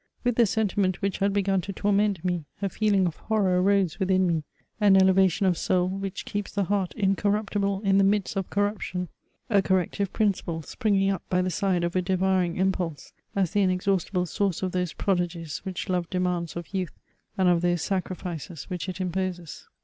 [0.23, 4.25] With the sentiment which had begun to torment me, a feeling of horror arose within
[4.25, 4.43] me—
[4.81, 9.09] an elevation of soul which keeps the heart incor ruptible in the midst of corruption—
[9.51, 13.83] a corrective principle, springing up by the side of a devouring impulse, as the inex
[13.83, 16.97] haustible source of those prodigies which love demands of youth,
[17.37, 19.67] and of those sacrifices which it imposes.